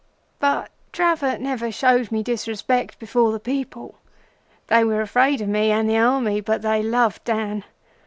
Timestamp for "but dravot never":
0.39-1.71